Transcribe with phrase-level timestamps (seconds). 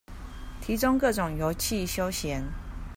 [0.59, 2.41] 提供各種遊憩休閒